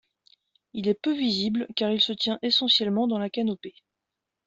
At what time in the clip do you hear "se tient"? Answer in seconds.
2.01-2.39